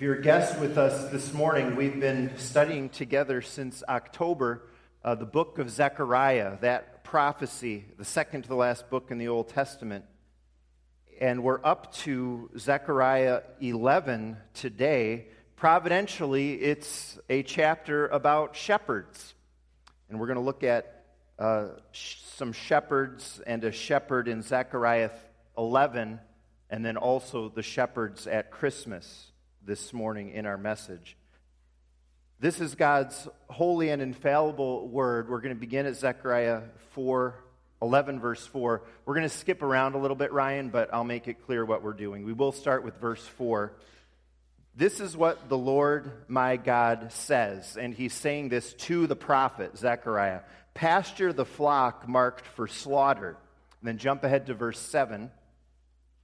If 0.00 0.04
you're 0.04 0.14
a 0.14 0.22
guest 0.22 0.58
with 0.58 0.78
us 0.78 1.10
this 1.10 1.34
morning, 1.34 1.76
we've 1.76 2.00
been 2.00 2.32
studying 2.38 2.88
together 2.88 3.42
since 3.42 3.82
October 3.86 4.62
uh, 5.04 5.14
the 5.14 5.26
book 5.26 5.58
of 5.58 5.68
Zechariah, 5.68 6.56
that 6.62 7.04
prophecy, 7.04 7.84
the 7.98 8.04
second 8.06 8.44
to 8.44 8.48
the 8.48 8.54
last 8.54 8.88
book 8.88 9.10
in 9.10 9.18
the 9.18 9.28
Old 9.28 9.50
Testament. 9.50 10.06
And 11.20 11.42
we're 11.42 11.60
up 11.62 11.92
to 11.96 12.48
Zechariah 12.56 13.42
11 13.60 14.38
today. 14.54 15.26
Providentially, 15.56 16.54
it's 16.54 17.18
a 17.28 17.42
chapter 17.42 18.08
about 18.08 18.56
shepherds. 18.56 19.34
And 20.08 20.18
we're 20.18 20.28
going 20.28 20.36
to 20.36 20.42
look 20.42 20.64
at 20.64 21.04
uh, 21.38 21.72
sh- 21.92 22.16
some 22.36 22.54
shepherds 22.54 23.42
and 23.46 23.62
a 23.64 23.70
shepherd 23.70 24.28
in 24.28 24.40
Zechariah 24.40 25.10
11, 25.58 26.20
and 26.70 26.86
then 26.86 26.96
also 26.96 27.50
the 27.50 27.62
shepherds 27.62 28.26
at 28.26 28.50
Christmas 28.50 29.29
this 29.70 29.92
morning 29.92 30.32
in 30.32 30.46
our 30.46 30.58
message. 30.58 31.16
This 32.40 32.60
is 32.60 32.74
God's 32.74 33.28
holy 33.48 33.90
and 33.90 34.02
infallible 34.02 34.88
word. 34.88 35.30
We're 35.30 35.40
going 35.40 35.54
to 35.54 35.60
begin 35.60 35.86
at 35.86 35.94
Zechariah 35.94 36.62
4 36.94 37.36
11, 37.80 38.18
verse 38.18 38.44
4. 38.44 38.82
We're 39.06 39.14
going 39.14 39.28
to 39.28 39.32
skip 39.32 39.62
around 39.62 39.94
a 39.94 39.98
little 39.98 40.16
bit, 40.16 40.32
Ryan, 40.32 40.70
but 40.70 40.92
I'll 40.92 41.04
make 41.04 41.28
it 41.28 41.46
clear 41.46 41.64
what 41.64 41.84
we're 41.84 41.92
doing. 41.92 42.24
We 42.24 42.32
will 42.32 42.50
start 42.50 42.82
with 42.82 42.96
verse 42.96 43.24
4. 43.24 43.72
This 44.74 44.98
is 44.98 45.16
what 45.16 45.48
the 45.48 45.56
Lord 45.56 46.10
my 46.26 46.56
God 46.56 47.12
says, 47.12 47.76
and 47.76 47.94
he's 47.94 48.12
saying 48.12 48.48
this 48.48 48.74
to 48.74 49.06
the 49.06 49.14
prophet 49.14 49.78
Zechariah 49.78 50.40
Pasture 50.74 51.32
the 51.32 51.44
flock 51.44 52.08
marked 52.08 52.44
for 52.44 52.66
slaughter. 52.66 53.36
And 53.80 53.86
then 53.86 53.98
jump 53.98 54.24
ahead 54.24 54.46
to 54.46 54.54
verse 54.54 54.80
7. 54.80 55.30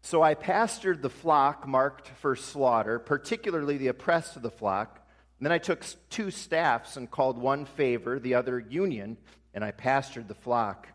So 0.07 0.23
I 0.23 0.35
pastured 0.35 1.03
the 1.03 1.11
flock 1.11 1.67
marked 1.67 2.07
for 2.21 2.37
slaughter, 2.37 3.01
particularly 3.01 3.77
the 3.77 3.89
oppressed 3.89 4.37
of 4.37 4.43
the 4.43 4.53
flock. 4.53 5.05
And 5.41 5.45
then 5.45 5.51
I 5.51 5.59
took 5.59 5.85
two 6.11 6.31
staffs 6.31 6.97
and 6.97 7.11
called 7.11 7.37
one 7.37 7.65
favor, 7.65 8.21
the 8.21 8.37
other 8.37 8.61
union, 8.61 9.17
and 9.53 9.65
I 9.65 9.73
pastured 9.73 10.29
the 10.29 10.35
flock. 10.37 10.87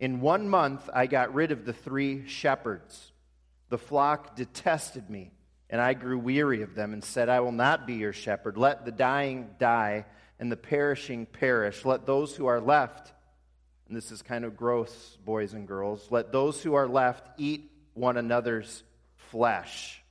In 0.00 0.20
one 0.20 0.48
month, 0.48 0.90
I 0.92 1.06
got 1.06 1.34
rid 1.34 1.52
of 1.52 1.66
the 1.66 1.72
three 1.72 2.26
shepherds. 2.26 3.12
The 3.68 3.78
flock 3.78 4.34
detested 4.34 5.08
me, 5.08 5.30
and 5.70 5.80
I 5.80 5.94
grew 5.94 6.18
weary 6.18 6.62
of 6.62 6.74
them 6.74 6.92
and 6.92 7.04
said, 7.04 7.28
I 7.28 7.38
will 7.38 7.52
not 7.52 7.86
be 7.86 7.94
your 7.94 8.12
shepherd. 8.12 8.56
Let 8.56 8.84
the 8.84 8.90
dying 8.90 9.50
die 9.60 10.04
and 10.40 10.50
the 10.50 10.56
perishing 10.56 11.26
perish. 11.26 11.84
Let 11.84 12.06
those 12.06 12.34
who 12.34 12.46
are 12.46 12.60
left, 12.60 13.12
and 13.86 13.96
this 13.96 14.10
is 14.10 14.20
kind 14.20 14.44
of 14.44 14.56
gross, 14.56 15.16
boys 15.24 15.52
and 15.52 15.68
girls, 15.68 16.08
let 16.10 16.32
those 16.32 16.60
who 16.60 16.74
are 16.74 16.88
left 16.88 17.28
eat 17.36 17.70
one 17.98 18.16
another's 18.16 18.82
flesh. 19.30 20.02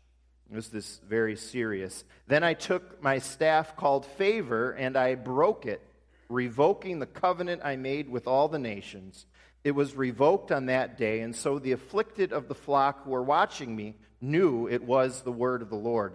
It 0.52 0.56
was 0.56 0.70
this 0.70 1.00
very 1.08 1.36
serious. 1.36 2.04
Then 2.28 2.44
I 2.44 2.54
took 2.54 3.02
my 3.02 3.20
staff 3.20 3.76
called 3.76 4.06
favor 4.06 4.72
and 4.72 4.96
I 4.96 5.16
broke 5.16 5.66
it, 5.66 5.82
revoking 6.30 7.00
the 7.00 7.06
covenant 7.06 7.62
I 7.64 7.76
made 7.76 8.10
with 8.10 8.28
all 8.28 8.48
the 8.48 8.60
nations. 8.60 9.26
It 9.64 9.72
was 9.72 9.96
revoked 9.96 10.52
on 10.52 10.68
that 10.68 10.98
day, 10.98 11.20
and 11.20 11.36
so 11.36 11.60
the 11.60 11.74
afflicted 11.74 12.32
of 12.32 12.48
the 12.48 12.56
flock 12.56 13.04
who 13.04 13.10
were 13.10 13.24
watching 13.24 13.76
me 13.76 13.96
knew 14.22 14.68
it 14.68 14.84
was 14.84 15.22
the 15.22 15.32
word 15.32 15.62
of 15.62 15.70
the 15.70 15.76
Lord. 15.76 16.14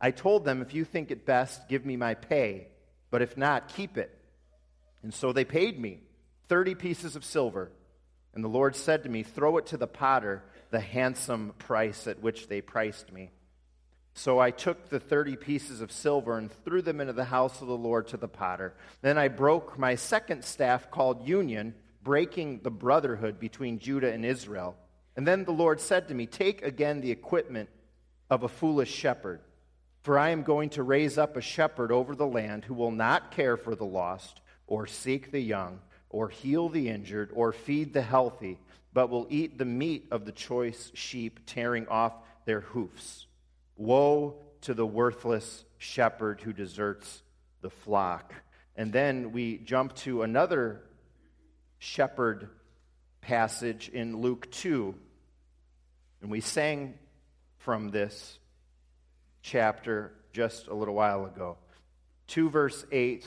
I 0.00 0.10
told 0.10 0.44
them, 0.44 0.60
If 0.60 0.74
you 0.74 0.84
think 0.84 1.10
it 1.10 1.24
best, 1.24 1.68
give 1.68 1.86
me 1.86 1.96
my 1.96 2.14
pay, 2.14 2.68
but 3.10 3.22
if 3.22 3.36
not, 3.36 3.68
keep 3.68 3.96
it. 3.96 4.14
And 5.02 5.14
so 5.14 5.32
they 5.32 5.44
paid 5.44 5.80
me 5.80 6.00
30 6.48 6.74
pieces 6.74 7.16
of 7.16 7.24
silver. 7.24 7.70
And 8.34 8.44
the 8.44 8.48
Lord 8.48 8.76
said 8.76 9.04
to 9.04 9.08
me, 9.08 9.22
Throw 9.22 9.56
it 9.56 9.66
to 9.66 9.76
the 9.76 9.86
potter 9.86 10.42
the 10.70 10.80
handsome 10.80 11.52
price 11.58 12.06
at 12.06 12.22
which 12.22 12.48
they 12.48 12.60
priced 12.60 13.12
me. 13.12 13.30
So 14.14 14.38
I 14.38 14.50
took 14.50 14.88
the 14.88 15.00
30 15.00 15.36
pieces 15.36 15.80
of 15.80 15.92
silver 15.92 16.36
and 16.36 16.50
threw 16.64 16.82
them 16.82 17.00
into 17.00 17.12
the 17.12 17.24
house 17.24 17.60
of 17.60 17.68
the 17.68 17.76
Lord 17.76 18.08
to 18.08 18.16
the 18.16 18.28
potter. 18.28 18.74
Then 19.02 19.18
I 19.18 19.28
broke 19.28 19.78
my 19.78 19.94
second 19.94 20.44
staff 20.44 20.90
called 20.90 21.26
Union, 21.26 21.74
breaking 22.02 22.60
the 22.62 22.70
brotherhood 22.70 23.38
between 23.38 23.78
Judah 23.78 24.12
and 24.12 24.24
Israel. 24.24 24.76
And 25.16 25.26
then 25.26 25.44
the 25.44 25.52
Lord 25.52 25.80
said 25.80 26.08
to 26.08 26.14
me, 26.14 26.26
Take 26.26 26.62
again 26.62 27.00
the 27.00 27.10
equipment 27.10 27.68
of 28.28 28.42
a 28.42 28.48
foolish 28.48 28.92
shepherd, 28.92 29.40
for 30.02 30.18
I 30.18 30.30
am 30.30 30.42
going 30.42 30.70
to 30.70 30.82
raise 30.82 31.18
up 31.18 31.36
a 31.36 31.40
shepherd 31.40 31.92
over 31.92 32.14
the 32.14 32.26
land 32.26 32.64
who 32.64 32.74
will 32.74 32.92
not 32.92 33.30
care 33.30 33.56
for 33.56 33.74
the 33.74 33.84
lost, 33.84 34.40
or 34.66 34.86
seek 34.86 35.30
the 35.30 35.40
young, 35.40 35.80
or 36.10 36.28
heal 36.28 36.68
the 36.68 36.88
injured, 36.88 37.30
or 37.32 37.52
feed 37.52 37.92
the 37.92 38.02
healthy 38.02 38.58
but 38.92 39.10
will 39.10 39.26
eat 39.30 39.58
the 39.58 39.64
meat 39.64 40.08
of 40.10 40.24
the 40.24 40.32
choice 40.32 40.90
sheep, 40.94 41.40
tearing 41.46 41.86
off 41.88 42.14
their 42.44 42.60
hoofs. 42.60 43.26
Woe 43.76 44.36
to 44.62 44.74
the 44.74 44.86
worthless 44.86 45.64
shepherd 45.78 46.40
who 46.40 46.52
deserts 46.52 47.22
the 47.60 47.70
flock. 47.70 48.34
And 48.76 48.92
then 48.92 49.32
we 49.32 49.58
jump 49.58 49.94
to 49.96 50.22
another 50.22 50.82
shepherd 51.78 52.48
passage 53.20 53.88
in 53.88 54.20
Luke 54.20 54.50
2. 54.50 54.94
And 56.22 56.30
we 56.30 56.40
sang 56.40 56.94
from 57.58 57.90
this 57.90 58.38
chapter 59.42 60.12
just 60.32 60.66
a 60.66 60.74
little 60.74 60.94
while 60.94 61.24
ago. 61.24 61.56
2 62.28 62.50
verse 62.50 62.84
8 62.92 63.26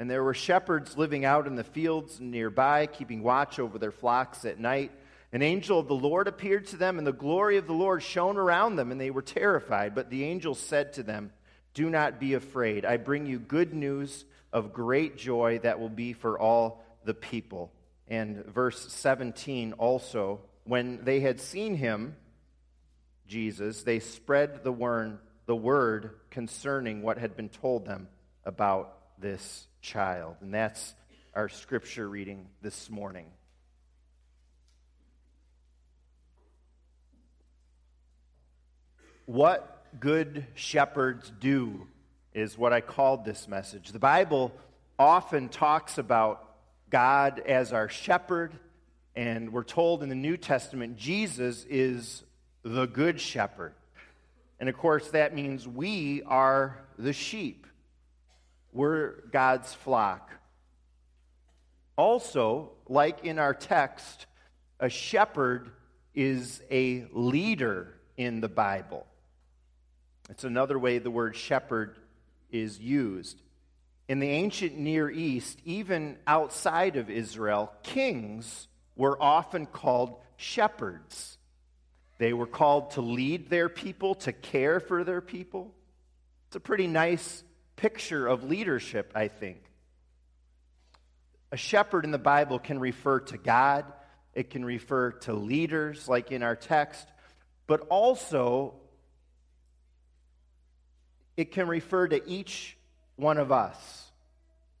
And 0.00 0.08
there 0.08 0.24
were 0.24 0.32
shepherds 0.32 0.96
living 0.96 1.26
out 1.26 1.46
in 1.46 1.56
the 1.56 1.62
fields 1.62 2.20
nearby, 2.20 2.86
keeping 2.86 3.22
watch 3.22 3.58
over 3.58 3.78
their 3.78 3.90
flocks 3.90 4.46
at 4.46 4.58
night. 4.58 4.92
An 5.30 5.42
angel 5.42 5.78
of 5.78 5.88
the 5.88 5.94
Lord 5.94 6.26
appeared 6.26 6.68
to 6.68 6.78
them, 6.78 6.96
and 6.96 7.06
the 7.06 7.12
glory 7.12 7.58
of 7.58 7.66
the 7.66 7.74
Lord 7.74 8.02
shone 8.02 8.38
around 8.38 8.76
them, 8.76 8.90
and 8.90 8.98
they 8.98 9.10
were 9.10 9.20
terrified. 9.20 9.94
But 9.94 10.08
the 10.08 10.24
angel 10.24 10.54
said 10.54 10.94
to 10.94 11.02
them, 11.02 11.32
Do 11.74 11.90
not 11.90 12.18
be 12.18 12.32
afraid. 12.32 12.86
I 12.86 12.96
bring 12.96 13.26
you 13.26 13.38
good 13.38 13.74
news 13.74 14.24
of 14.54 14.72
great 14.72 15.18
joy 15.18 15.58
that 15.64 15.78
will 15.78 15.90
be 15.90 16.14
for 16.14 16.38
all 16.38 16.82
the 17.04 17.12
people. 17.12 17.70
And 18.08 18.46
verse 18.46 18.90
17 18.90 19.74
also, 19.74 20.40
when 20.64 21.04
they 21.04 21.20
had 21.20 21.42
seen 21.42 21.74
him, 21.74 22.16
Jesus, 23.26 23.82
they 23.82 24.00
spread 24.00 24.64
the 24.64 24.72
word, 24.72 25.18
the 25.44 25.54
word 25.54 26.12
concerning 26.30 27.02
what 27.02 27.18
had 27.18 27.36
been 27.36 27.50
told 27.50 27.84
them 27.84 28.08
about 28.46 28.96
this 29.20 29.66
child. 29.80 30.36
And 30.40 30.52
that's 30.52 30.94
our 31.34 31.48
scripture 31.48 32.08
reading 32.08 32.46
this 32.62 32.90
morning. 32.90 33.26
What 39.26 39.84
good 40.00 40.46
shepherds 40.54 41.32
do 41.40 41.86
is 42.34 42.58
what 42.58 42.72
I 42.72 42.80
called 42.80 43.24
this 43.24 43.48
message. 43.48 43.92
The 43.92 43.98
Bible 43.98 44.52
often 44.98 45.48
talks 45.48 45.98
about 45.98 46.44
God 46.90 47.40
as 47.40 47.72
our 47.72 47.88
shepherd, 47.88 48.52
and 49.14 49.52
we're 49.52 49.64
told 49.64 50.02
in 50.02 50.08
the 50.08 50.14
New 50.14 50.36
Testament 50.36 50.96
Jesus 50.96 51.64
is 51.68 52.24
the 52.62 52.86
good 52.86 53.20
shepherd. 53.20 53.72
And 54.58 54.68
of 54.68 54.76
course, 54.76 55.08
that 55.10 55.34
means 55.34 55.66
we 55.66 56.22
are 56.24 56.78
the 56.98 57.12
sheep. 57.12 57.66
We're 58.72 59.14
God's 59.32 59.72
flock. 59.74 60.30
Also, 61.96 62.72
like 62.88 63.24
in 63.24 63.38
our 63.38 63.54
text, 63.54 64.26
a 64.78 64.88
shepherd 64.88 65.70
is 66.14 66.62
a 66.70 67.04
leader 67.12 67.94
in 68.16 68.40
the 68.40 68.48
Bible. 68.48 69.06
It's 70.28 70.44
another 70.44 70.78
way 70.78 70.98
the 70.98 71.10
word 71.10 71.36
shepherd 71.36 71.96
is 72.50 72.78
used. 72.78 73.42
In 74.08 74.18
the 74.18 74.28
ancient 74.28 74.78
Near 74.78 75.10
East, 75.10 75.60
even 75.64 76.16
outside 76.26 76.96
of 76.96 77.10
Israel, 77.10 77.72
kings 77.82 78.68
were 78.96 79.20
often 79.20 79.66
called 79.66 80.16
shepherds. 80.36 81.38
They 82.18 82.32
were 82.32 82.46
called 82.46 82.92
to 82.92 83.00
lead 83.00 83.50
their 83.50 83.68
people, 83.68 84.14
to 84.16 84.32
care 84.32 84.80
for 84.80 85.04
their 85.04 85.20
people. 85.20 85.74
It's 86.48 86.56
a 86.56 86.60
pretty 86.60 86.86
nice 86.86 87.44
picture 87.80 88.26
of 88.26 88.44
leadership, 88.44 89.12
I 89.14 89.28
think. 89.28 89.62
A 91.50 91.56
shepherd 91.56 92.04
in 92.04 92.10
the 92.10 92.18
Bible 92.18 92.58
can 92.58 92.78
refer 92.78 93.20
to 93.20 93.38
God, 93.38 93.84
it 94.34 94.50
can 94.50 94.64
refer 94.64 95.12
to 95.12 95.32
leaders, 95.32 96.06
like 96.08 96.30
in 96.30 96.42
our 96.42 96.54
text, 96.54 97.06
but 97.66 97.80
also 97.88 98.74
it 101.36 101.52
can 101.52 101.66
refer 101.66 102.06
to 102.06 102.28
each 102.28 102.76
one 103.16 103.38
of 103.38 103.50
us. 103.50 104.10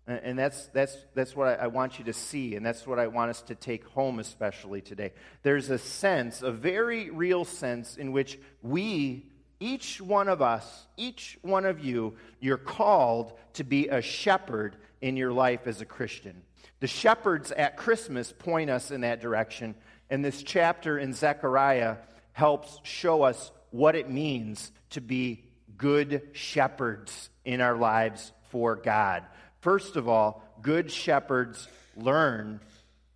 And 0.06 0.38
that's, 0.38 0.66
that's, 0.68 0.96
that's 1.14 1.34
what 1.36 1.60
I, 1.60 1.68
want 1.68 1.98
you 1.98 2.06
to 2.06 2.12
see, 2.12 2.56
and 2.56 2.66
that's 2.66 2.86
what 2.86 2.98
I 2.98 3.06
want 3.06 3.30
us 3.30 3.42
to 3.42 3.54
take 3.54 3.86
home, 3.88 4.18
especially 4.18 4.80
today. 4.80 5.12
There's 5.42 5.70
a 5.70 5.78
sense, 5.78 6.42
a 6.42 6.50
very 6.50 7.10
real 7.10 7.44
sense, 7.44 7.96
in 7.96 8.10
which 8.10 8.38
we, 8.60 9.26
each 9.60 10.00
one 10.00 10.28
of 10.28 10.42
us, 10.42 10.86
each 10.96 11.38
one 11.42 11.66
of 11.66 11.84
you, 11.84 12.16
you're 12.40 12.56
called 12.56 13.34
to 13.54 13.64
be 13.64 13.88
a 13.88 14.02
shepherd 14.02 14.76
in 15.00 15.16
your 15.16 15.32
life 15.32 15.66
as 15.66 15.80
a 15.80 15.86
Christian. 15.86 16.42
The 16.80 16.86
shepherds 16.86 17.52
at 17.52 17.76
Christmas 17.76 18.32
point 18.32 18.70
us 18.70 18.90
in 18.90 19.02
that 19.02 19.20
direction, 19.20 19.74
and 20.08 20.24
this 20.24 20.42
chapter 20.42 20.98
in 20.98 21.12
Zechariah 21.12 21.96
helps 22.32 22.80
show 22.82 23.22
us 23.22 23.52
what 23.70 23.94
it 23.94 24.08
means 24.10 24.72
to 24.90 25.00
be 25.00 25.44
good 25.76 26.30
shepherds 26.32 27.28
in 27.44 27.60
our 27.60 27.76
lives 27.76 28.32
for 28.50 28.76
God. 28.76 29.24
First 29.60 29.96
of 29.96 30.08
all, 30.08 30.42
good 30.62 30.90
shepherds 30.90 31.68
learn 31.96 32.60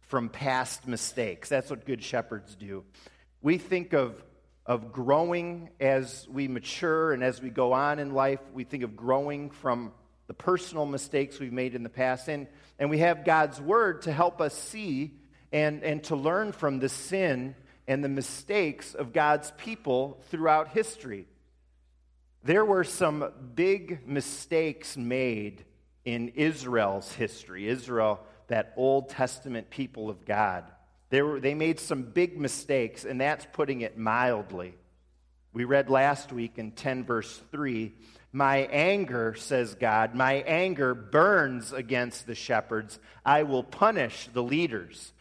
from 0.03 0.29
past 0.29 0.87
mistakes. 0.87 1.49
That's 1.49 1.71
what 1.71 1.87
good 1.87 2.03
shepherds 2.03 2.55
do. 2.55 2.85
We 3.43 3.59
think 3.59 3.93
of, 3.95 4.23
of 4.67 4.93
growing 4.93 5.69
as 5.79 6.27
we 6.31 6.49
mature 6.49 7.13
and 7.13 7.23
as 7.23 7.41
we 7.43 7.51
go 7.51 7.73
on 7.73 7.99
in 7.99 8.15
life. 8.15 8.41
We 8.53 8.65
think 8.65 8.83
of 8.83 8.97
growing 8.97 9.51
from 9.51 9.93
the 10.27 10.35
personal 10.35 10.87
mistakes 10.87 11.39
we've 11.39 11.53
made 11.53 11.75
in 11.75 11.83
the 11.83 11.91
past. 11.91 12.29
And, 12.29 12.47
and 12.79 12.89
we 12.89 12.99
have 12.99 13.25
God's 13.25 13.61
word 13.61 14.03
to 14.03 14.13
help 14.13 14.41
us 14.41 14.55
see 14.55 15.13
and, 15.53 15.83
and 15.83 16.03
to 16.05 16.17
learn 16.17 16.53
from 16.53 16.79
the 16.79 16.89
sin 16.89 17.55
and 17.87 18.03
the 18.03 18.09
mistakes 18.09 18.95
of 18.95 19.13
God's 19.13 19.53
people 19.59 20.21
throughout 20.31 20.69
history. 20.69 21.27
There 22.43 22.65
were 22.65 22.85
some 22.85 23.31
big 23.55 24.07
mistakes 24.07 24.97
made 24.97 25.65
in 26.05 26.29
Israel's 26.31 27.13
history. 27.13 27.69
Israel, 27.69 28.21
that 28.49 28.73
Old 28.77 29.11
Testament 29.11 29.71
people 29.71 30.11
of 30.11 30.25
God. 30.25 30.65
They, 31.15 31.23
were, 31.23 31.39
they 31.39 31.55
made 31.55 31.79
some 31.79 32.03
big 32.03 32.41
mistakes, 32.41 33.05
and 33.05 33.21
that's 33.21 33.47
putting 33.53 33.83
it 33.83 33.97
mildly. 33.97 34.75
We 35.53 35.63
read 35.63 35.89
last 35.89 36.33
week 36.33 36.55
in 36.59 36.73
10 36.73 37.05
verse 37.05 37.41
3 37.53 37.93
My 38.33 38.63
anger, 38.63 39.37
says 39.37 39.77
God, 39.77 40.17
my 40.17 40.43
anger 40.45 40.93
burns 40.93 41.73
against 41.73 42.27
the 42.27 42.35
shepherds. 42.35 42.99
I 43.25 43.45
will 43.45 43.63
punish 43.63 44.29
the 44.33 44.43
leaders. 44.43 45.13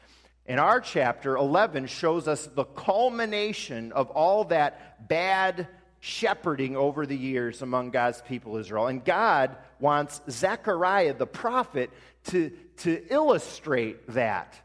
And 0.47 0.59
our 0.59 0.81
chapter 0.81 1.35
11 1.35 1.85
shows 1.85 2.27
us 2.27 2.47
the 2.47 2.65
culmination 2.65 3.91
of 3.91 4.09
all 4.09 4.45
that 4.45 5.07
bad 5.07 5.67
shepherding 5.99 6.75
over 6.75 7.05
the 7.05 7.15
years 7.15 7.61
among 7.61 7.91
God's 7.91 8.23
people 8.23 8.57
Israel. 8.57 8.87
And 8.87 9.05
God 9.05 9.55
wants 9.79 10.21
Zechariah 10.27 11.13
the 11.13 11.27
prophet 11.27 11.91
to, 12.31 12.49
to 12.77 13.05
illustrate 13.13 14.07
that. 14.07 14.59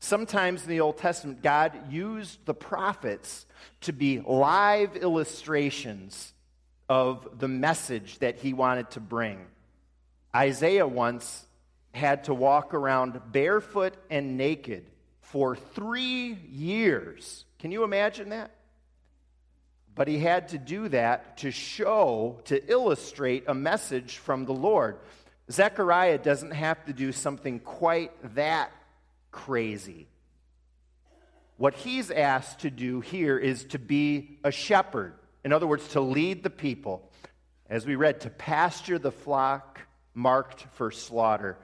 Sometimes 0.00 0.62
in 0.62 0.70
the 0.70 0.80
Old 0.80 0.98
Testament, 0.98 1.42
God 1.42 1.92
used 1.92 2.44
the 2.46 2.54
prophets 2.54 3.46
to 3.82 3.92
be 3.92 4.20
live 4.20 4.96
illustrations 4.96 6.32
of 6.88 7.38
the 7.38 7.48
message 7.48 8.18
that 8.20 8.38
he 8.38 8.52
wanted 8.52 8.90
to 8.92 9.00
bring. 9.00 9.44
Isaiah 10.34 10.86
once 10.86 11.44
had 11.92 12.24
to 12.24 12.34
walk 12.34 12.74
around 12.74 13.20
barefoot 13.32 13.94
and 14.08 14.36
naked 14.36 14.86
for 15.20 15.56
three 15.56 16.38
years. 16.50 17.44
Can 17.58 17.72
you 17.72 17.82
imagine 17.82 18.28
that? 18.30 18.52
But 19.94 20.06
he 20.06 20.18
had 20.18 20.48
to 20.50 20.58
do 20.58 20.88
that 20.90 21.38
to 21.38 21.50
show, 21.50 22.40
to 22.44 22.70
illustrate 22.70 23.44
a 23.48 23.54
message 23.54 24.18
from 24.18 24.44
the 24.44 24.52
Lord. 24.52 24.98
Zechariah 25.50 26.18
doesn't 26.18 26.52
have 26.52 26.84
to 26.84 26.92
do 26.92 27.10
something 27.10 27.58
quite 27.58 28.12
that 28.36 28.70
crazy. 29.30 30.08
What 31.56 31.74
he's 31.74 32.10
asked 32.10 32.60
to 32.60 32.70
do 32.70 33.00
here 33.00 33.36
is 33.36 33.64
to 33.66 33.78
be 33.78 34.38
a 34.44 34.52
shepherd. 34.52 35.14
In 35.44 35.52
other 35.52 35.66
words, 35.66 35.88
to 35.88 36.00
lead 36.00 36.42
the 36.42 36.50
people. 36.50 37.10
As 37.68 37.84
we 37.84 37.96
read, 37.96 38.20
to 38.20 38.30
pasture 38.30 38.98
the 38.98 39.10
flock 39.10 39.80
marked 40.14 40.66
for 40.74 40.90
slaughter. 40.90 41.58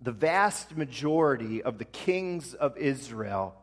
The 0.00 0.12
vast 0.12 0.76
majority 0.76 1.62
of 1.62 1.78
the 1.78 1.84
kings 1.84 2.54
of 2.54 2.76
Israel 2.76 3.54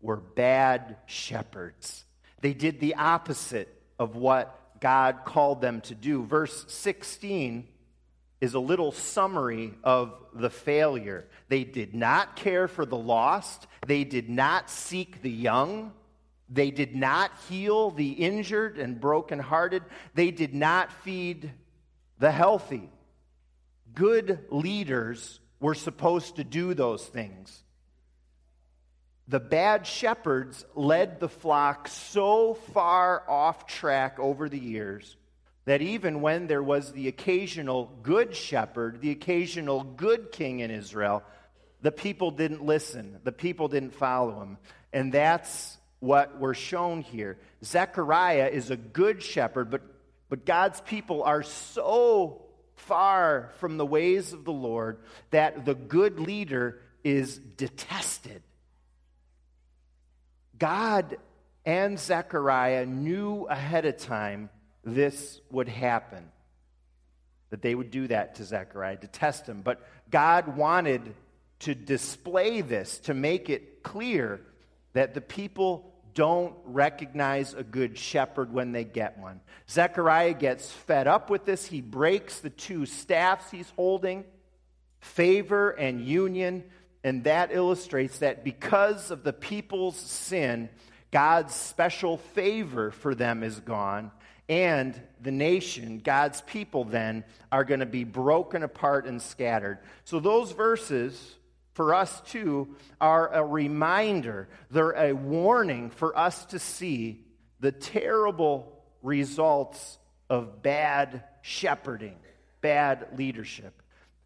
were 0.00 0.16
bad 0.16 0.96
shepherds. 1.06 2.04
They 2.40 2.54
did 2.54 2.80
the 2.80 2.94
opposite 2.94 3.68
of 3.98 4.14
what 4.14 4.80
God 4.80 5.24
called 5.24 5.60
them 5.60 5.80
to 5.82 5.94
do. 5.94 6.24
Verse 6.24 6.64
16 6.68 7.66
is 8.46 8.54
a 8.54 8.60
little 8.60 8.92
summary 8.92 9.74
of 9.84 10.14
the 10.32 10.48
failure. 10.48 11.26
They 11.48 11.64
did 11.64 11.94
not 11.94 12.36
care 12.36 12.68
for 12.68 12.86
the 12.86 12.96
lost, 12.96 13.66
they 13.86 14.04
did 14.04 14.30
not 14.30 14.70
seek 14.70 15.22
the 15.22 15.30
young. 15.30 15.92
They 16.48 16.70
did 16.70 16.94
not 16.94 17.32
heal 17.48 17.90
the 17.90 18.12
injured 18.12 18.78
and 18.78 19.00
brokenhearted. 19.00 19.82
They 20.14 20.30
did 20.30 20.54
not 20.54 20.92
feed 21.02 21.50
the 22.20 22.30
healthy. 22.30 22.88
Good 23.92 24.38
leaders 24.50 25.40
were 25.58 25.74
supposed 25.74 26.36
to 26.36 26.44
do 26.44 26.72
those 26.72 27.04
things 27.04 27.64
the 29.28 29.40
bad 29.40 29.86
shepherds 29.86 30.64
led 30.74 31.20
the 31.20 31.28
flock 31.28 31.88
so 31.88 32.54
far 32.54 33.28
off 33.28 33.66
track 33.66 34.18
over 34.18 34.48
the 34.48 34.58
years 34.58 35.16
that 35.66 35.82
even 35.82 36.20
when 36.20 36.46
there 36.46 36.62
was 36.62 36.92
the 36.92 37.08
occasional 37.08 37.92
good 38.02 38.34
shepherd, 38.34 39.00
the 39.00 39.10
occasional 39.10 39.82
good 39.82 40.32
king 40.32 40.60
in 40.60 40.70
Israel, 40.70 41.22
the 41.82 41.92
people 41.92 42.30
didn't 42.30 42.64
listen. 42.64 43.18
The 43.24 43.32
people 43.32 43.68
didn't 43.68 43.94
follow 43.94 44.40
him. 44.40 44.58
And 44.92 45.12
that's 45.12 45.76
what 45.98 46.38
we're 46.38 46.54
shown 46.54 47.02
here. 47.02 47.38
Zechariah 47.64 48.48
is 48.48 48.70
a 48.70 48.76
good 48.76 49.22
shepherd, 49.22 49.70
but, 49.70 49.82
but 50.28 50.46
God's 50.46 50.80
people 50.80 51.24
are 51.24 51.42
so 51.42 52.42
far 52.76 53.50
from 53.58 53.76
the 53.76 53.86
ways 53.86 54.32
of 54.32 54.44
the 54.44 54.52
Lord 54.52 54.98
that 55.30 55.64
the 55.64 55.74
good 55.74 56.20
leader 56.20 56.80
is 57.02 57.38
detested. 57.38 58.42
God 60.56 61.16
and 61.64 61.98
Zechariah 61.98 62.86
knew 62.86 63.46
ahead 63.46 63.84
of 63.84 63.96
time 63.96 64.48
this 64.86 65.40
would 65.50 65.68
happen, 65.68 66.30
that 67.50 67.60
they 67.60 67.74
would 67.74 67.90
do 67.90 68.06
that 68.08 68.36
to 68.36 68.44
Zechariah, 68.44 68.96
to 68.96 69.06
test 69.06 69.46
him. 69.46 69.62
But 69.62 69.86
God 70.10 70.56
wanted 70.56 71.14
to 71.60 71.74
display 71.74 72.60
this, 72.60 72.98
to 73.00 73.14
make 73.14 73.50
it 73.50 73.82
clear 73.82 74.40
that 74.92 75.14
the 75.14 75.20
people 75.20 75.92
don't 76.14 76.54
recognize 76.64 77.52
a 77.52 77.62
good 77.62 77.98
shepherd 77.98 78.52
when 78.52 78.72
they 78.72 78.84
get 78.84 79.18
one. 79.18 79.40
Zechariah 79.68 80.32
gets 80.32 80.70
fed 80.70 81.06
up 81.06 81.28
with 81.28 81.44
this. 81.44 81.66
He 81.66 81.82
breaks 81.82 82.40
the 82.40 82.48
two 82.48 82.86
staffs 82.86 83.50
he's 83.50 83.70
holding 83.76 84.24
favor 85.00 85.70
and 85.70 86.00
union 86.00 86.64
and 87.06 87.22
that 87.22 87.50
illustrates 87.52 88.18
that 88.18 88.42
because 88.42 89.12
of 89.12 89.22
the 89.22 89.32
people's 89.32 89.96
sin, 89.96 90.68
God's 91.12 91.54
special 91.54 92.16
favor 92.16 92.90
for 92.90 93.14
them 93.14 93.44
is 93.44 93.60
gone. 93.60 94.10
And 94.48 95.00
the 95.20 95.32
nation, 95.32 95.98
God's 95.98 96.40
people, 96.42 96.84
then, 96.84 97.24
are 97.50 97.64
going 97.64 97.80
to 97.80 97.86
be 97.86 98.04
broken 98.04 98.62
apart 98.62 99.06
and 99.06 99.20
scattered. 99.20 99.78
So, 100.04 100.20
those 100.20 100.52
verses 100.52 101.36
for 101.74 101.94
us 101.94 102.20
too 102.22 102.74
are 103.00 103.28
a 103.34 103.44
reminder, 103.44 104.48
they're 104.70 104.92
a 104.92 105.12
warning 105.12 105.90
for 105.90 106.16
us 106.16 106.46
to 106.46 106.58
see 106.58 107.24
the 107.60 107.72
terrible 107.72 108.82
results 109.02 109.98
of 110.30 110.62
bad 110.62 111.24
shepherding, 111.42 112.16
bad 112.60 113.08
leadership. 113.16 113.82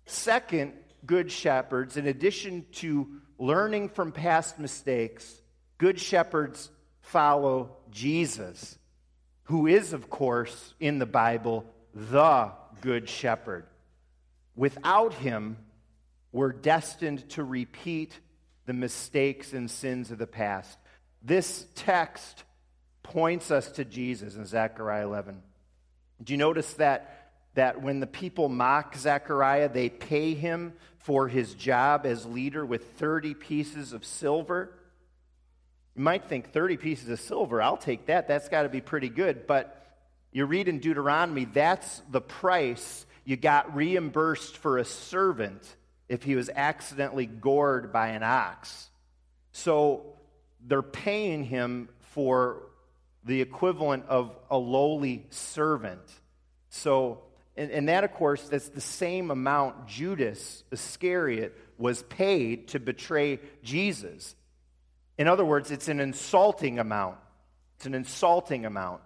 Second, 0.06 0.74
good 1.06 1.30
shepherds, 1.30 1.96
in 1.96 2.06
addition 2.06 2.66
to 2.72 3.08
learning 3.38 3.88
from 3.88 4.12
past 4.12 4.58
mistakes, 4.58 5.40
good 5.78 5.98
shepherds 5.98 6.70
follow 7.00 7.76
Jesus, 7.90 8.78
who 9.50 9.66
is, 9.66 9.92
of 9.92 10.08
course, 10.08 10.74
in 10.78 11.00
the 11.00 11.06
Bible, 11.06 11.64
the 11.92 12.52
good 12.80 13.08
shepherd. 13.08 13.66
Without 14.54 15.12
him, 15.12 15.56
we're 16.30 16.52
destined 16.52 17.28
to 17.30 17.42
repeat 17.42 18.16
the 18.66 18.72
mistakes 18.72 19.52
and 19.52 19.68
sins 19.68 20.12
of 20.12 20.18
the 20.18 20.26
past. 20.26 20.78
This 21.20 21.66
text 21.74 22.44
points 23.02 23.50
us 23.50 23.72
to 23.72 23.84
Jesus 23.84 24.36
in 24.36 24.46
Zechariah 24.46 25.04
11. 25.04 25.42
Do 26.22 26.32
you 26.32 26.36
notice 26.36 26.72
that 26.74 27.16
that 27.54 27.82
when 27.82 27.98
the 27.98 28.06
people 28.06 28.48
mock 28.48 28.96
Zechariah, 28.96 29.68
they 29.68 29.88
pay 29.88 30.34
him 30.34 30.74
for 30.98 31.26
his 31.26 31.54
job 31.54 32.06
as 32.06 32.24
leader 32.24 32.64
with 32.64 32.92
30 32.98 33.34
pieces 33.34 33.92
of 33.92 34.04
silver. 34.04 34.72
You 35.96 36.02
might 36.02 36.28
think 36.28 36.52
30 36.52 36.76
pieces 36.76 37.08
of 37.08 37.20
silver, 37.20 37.60
I'll 37.60 37.76
take 37.76 38.06
that. 38.06 38.28
That's 38.28 38.48
got 38.48 38.62
to 38.62 38.68
be 38.68 38.80
pretty 38.80 39.08
good. 39.08 39.46
But 39.46 39.76
you 40.32 40.46
read 40.46 40.68
in 40.68 40.78
Deuteronomy, 40.78 41.44
that's 41.44 42.02
the 42.10 42.20
price 42.20 43.06
you 43.24 43.36
got 43.36 43.74
reimbursed 43.74 44.56
for 44.56 44.78
a 44.78 44.84
servant 44.84 45.62
if 46.08 46.22
he 46.22 46.36
was 46.36 46.50
accidentally 46.54 47.26
gored 47.26 47.92
by 47.92 48.08
an 48.08 48.22
ox. 48.22 48.88
So 49.52 50.14
they're 50.66 50.82
paying 50.82 51.44
him 51.44 51.88
for 52.14 52.62
the 53.24 53.40
equivalent 53.40 54.06
of 54.08 54.34
a 54.50 54.56
lowly 54.56 55.26
servant. 55.30 56.00
So 56.70 57.22
and, 57.60 57.70
and 57.72 57.88
that, 57.90 58.04
of 58.04 58.12
course, 58.12 58.48
that's 58.48 58.70
the 58.70 58.80
same 58.80 59.30
amount 59.30 59.86
Judas 59.86 60.64
Iscariot 60.70 61.54
was 61.76 62.02
paid 62.04 62.68
to 62.68 62.80
betray 62.80 63.38
Jesus. 63.62 64.34
In 65.20 65.28
other 65.28 65.44
words, 65.44 65.70
it's 65.70 65.88
an 65.88 66.00
insulting 66.00 66.78
amount. 66.78 67.18
It's 67.76 67.84
an 67.84 67.92
insulting 67.92 68.64
amount. 68.64 69.02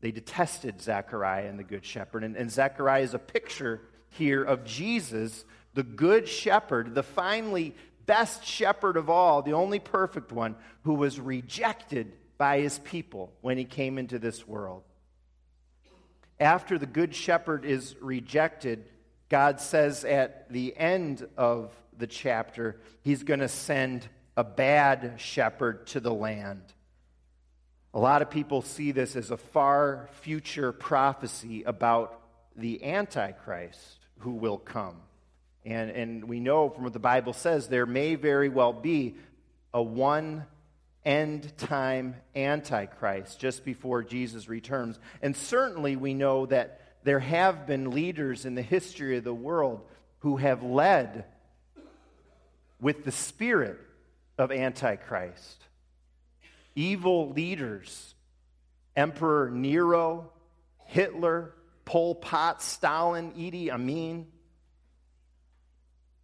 They 0.00 0.10
detested 0.10 0.80
Zechariah 0.80 1.48
and 1.48 1.58
the 1.58 1.64
Good 1.64 1.84
Shepherd. 1.84 2.24
And, 2.24 2.34
and 2.34 2.50
Zechariah 2.50 3.02
is 3.02 3.12
a 3.12 3.18
picture 3.18 3.82
here 4.08 4.42
of 4.42 4.64
Jesus, 4.64 5.44
the 5.74 5.82
Good 5.82 6.26
Shepherd, 6.26 6.94
the 6.94 7.02
finally 7.02 7.74
best 8.06 8.42
shepherd 8.42 8.96
of 8.96 9.10
all, 9.10 9.42
the 9.42 9.52
only 9.52 9.80
perfect 9.80 10.32
one, 10.32 10.56
who 10.84 10.94
was 10.94 11.20
rejected 11.20 12.14
by 12.38 12.60
his 12.60 12.78
people 12.78 13.34
when 13.42 13.58
he 13.58 13.66
came 13.66 13.98
into 13.98 14.18
this 14.18 14.48
world. 14.48 14.82
After 16.40 16.78
the 16.78 16.86
Good 16.86 17.14
Shepherd 17.14 17.66
is 17.66 17.96
rejected, 18.00 18.86
God 19.28 19.60
says 19.60 20.06
at 20.06 20.50
the 20.50 20.74
end 20.74 21.28
of 21.36 21.70
the 21.98 22.06
chapter, 22.06 22.80
he's 23.02 23.24
going 23.24 23.40
to 23.40 23.48
send 23.48 24.08
a 24.40 24.44
bad 24.44 25.16
shepherd 25.18 25.86
to 25.86 26.00
the 26.00 26.14
land. 26.14 26.62
A 27.92 27.98
lot 27.98 28.22
of 28.22 28.30
people 28.30 28.62
see 28.62 28.90
this 28.90 29.14
as 29.14 29.30
a 29.30 29.36
far 29.36 30.08
future 30.22 30.72
prophecy 30.72 31.62
about 31.64 32.22
the 32.56 32.82
Antichrist 32.82 33.98
who 34.20 34.30
will 34.30 34.56
come. 34.56 34.96
And, 35.66 35.90
and 35.90 36.24
we 36.24 36.40
know 36.40 36.70
from 36.70 36.84
what 36.84 36.94
the 36.94 36.98
Bible 36.98 37.34
says, 37.34 37.68
there 37.68 37.84
may 37.84 38.14
very 38.14 38.48
well 38.48 38.72
be 38.72 39.16
a 39.74 39.82
one 39.82 40.46
end 41.04 41.54
time 41.58 42.16
Antichrist 42.34 43.38
just 43.38 43.62
before 43.62 44.02
Jesus 44.02 44.48
returns. 44.48 44.98
And 45.20 45.36
certainly 45.36 45.96
we 45.96 46.14
know 46.14 46.46
that 46.46 46.80
there 47.04 47.20
have 47.20 47.66
been 47.66 47.90
leaders 47.90 48.46
in 48.46 48.54
the 48.54 48.62
history 48.62 49.18
of 49.18 49.24
the 49.24 49.34
world 49.34 49.82
who 50.20 50.38
have 50.38 50.62
led 50.62 51.26
with 52.80 53.04
the 53.04 53.12
spirit 53.12 53.78
of 54.40 54.50
Antichrist. 54.50 55.64
Evil 56.74 57.30
leaders, 57.30 58.14
Emperor 58.96 59.50
Nero, 59.50 60.30
Hitler, 60.86 61.54
Pol 61.84 62.14
Pot, 62.14 62.62
Stalin, 62.62 63.32
Idi 63.32 63.70
Amin, 63.70 64.26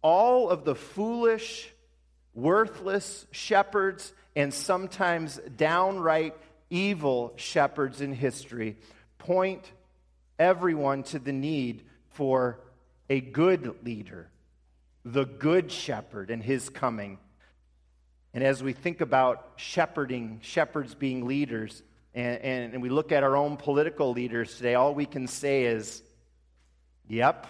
all 0.01 0.49
of 0.49 0.63
the 0.63 0.75
foolish, 0.75 1.69
worthless 2.33 3.25
shepherds 3.31 4.13
and 4.35 4.53
sometimes 4.53 5.39
downright 5.55 6.35
evil 6.69 7.33
shepherds 7.37 8.01
in 8.01 8.13
history 8.13 8.77
point 9.17 9.71
everyone 10.37 11.03
to 11.03 11.19
the 11.19 11.31
need 11.31 11.83
for 12.11 12.59
a 13.09 13.19
good 13.19 13.83
leader, 13.83 14.29
the 15.03 15.25
good 15.25 15.71
shepherd, 15.71 16.29
and 16.29 16.43
his 16.43 16.69
coming. 16.69 17.17
And 18.37 18.45
as 18.45 18.61
we 18.61 18.73
think 18.73 19.01
about 19.01 19.53
shepherding, 19.55 20.41
shepherds 20.43 20.93
being 20.93 21.25
leaders, 21.25 21.81
and, 22.13 22.39
and, 22.39 22.73
and, 22.75 22.83
we 22.83 22.89
look 22.89 23.11
at 23.11 23.23
our 23.23 23.35
own 23.35 23.57
political 23.57 24.11
leaders 24.11 24.55
today, 24.57 24.75
all 24.75 24.93
we 24.93 25.07
can 25.07 25.25
say 25.25 25.65
is, 25.65 26.03
yep, 27.07 27.47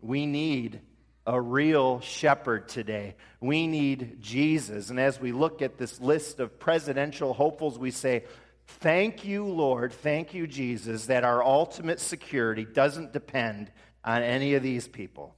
we 0.00 0.24
need 0.26 0.78
a 1.26 1.40
real 1.40 1.98
shepherd 2.02 2.68
today. 2.68 3.16
We 3.40 3.66
need 3.66 4.22
Jesus. 4.22 4.90
And 4.90 5.00
as 5.00 5.20
we 5.20 5.32
look 5.32 5.60
at 5.60 5.76
this 5.76 6.00
list 6.00 6.38
of 6.38 6.60
presidential 6.60 7.34
hopefuls, 7.34 7.76
we 7.76 7.90
say, 7.90 8.26
Thank 8.64 9.24
you, 9.24 9.44
Lord. 9.44 9.92
Thank 9.92 10.34
you, 10.34 10.46
Jesus, 10.46 11.06
that 11.06 11.24
our 11.24 11.42
ultimate 11.42 11.98
security 11.98 12.64
doesn't 12.64 13.12
depend 13.12 13.72
on 14.04 14.22
any 14.22 14.54
of 14.54 14.62
these 14.62 14.86
people. 14.86 15.34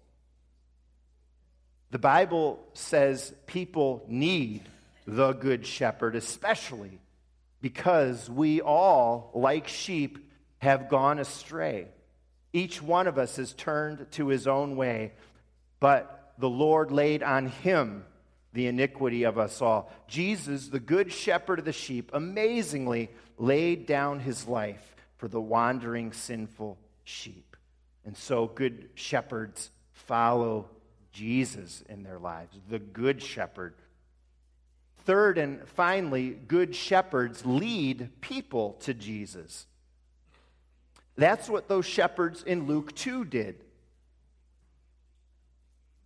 The 1.91 1.99
Bible 1.99 2.63
says 2.75 3.33
people 3.47 4.05
need 4.09 4.63
the 5.07 5.33
Good 5.33 5.67
Shepherd, 5.67 6.17
especially 6.17 7.01
because 7.63 8.29
we 8.29 8.61
all, 8.61 9.31
like 9.35 9.69
sheep, 9.69 10.31
have 10.59 10.89
gone 10.89 11.19
astray. 11.19 11.89
Each 12.53 12.83
one 12.83 13.07
of 13.07 13.19
us 13.19 13.37
has 13.37 13.53
turned 13.55 14.11
to 14.13 14.29
his 14.29 14.47
own 14.47 14.77
way, 14.77 15.13
but 15.81 16.35
the 16.39 16.49
Lord 16.49 16.91
laid 16.91 17.23
on 17.23 17.47
him 17.47 18.05
the 18.53 18.67
iniquity 18.67 19.25
of 19.25 19.39
us 19.39 19.63
all. 19.63 19.91
Jesus, 20.09 20.69
the 20.69 20.81
good 20.81 21.13
shepherd 21.13 21.59
of 21.59 21.65
the 21.65 21.73
sheep, 21.73 22.11
amazingly 22.13 23.11
laid 23.39 23.87
down 23.87 24.21
his 24.21 24.47
life 24.47 24.97
for 25.17 25.29
the 25.29 25.41
wandering, 25.41 26.13
sinful 26.13 26.79
sheep. 27.05 27.57
And 28.05 28.17
so, 28.17 28.47
good 28.47 28.89
shepherds 28.95 29.71
follow 29.93 30.69
Jesus 31.13 31.83
in 31.89 32.03
their 32.03 32.19
lives, 32.19 32.57
the 32.69 32.79
good 32.79 33.23
shepherd. 33.23 33.75
Third 35.05 35.39
and 35.39 35.67
finally, 35.71 36.31
good 36.31 36.75
shepherds 36.75 37.45
lead 37.47 38.11
people 38.21 38.75
to 38.81 38.95
Jesus. 38.95 39.67
That's 41.17 41.49
what 41.49 41.67
those 41.67 41.87
shepherds 41.87 42.43
in 42.43 42.67
Luke 42.67 42.95
2 42.95 43.25
did. 43.25 43.57